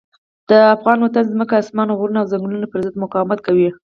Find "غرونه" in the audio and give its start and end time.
1.99-2.19